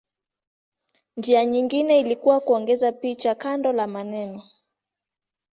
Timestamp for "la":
3.73-3.87